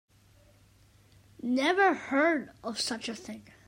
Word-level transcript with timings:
Never 1.43 1.93
heard 1.93 2.49
of 2.63 2.81
such 2.81 3.07
a 3.07 3.13
thing. 3.13 3.45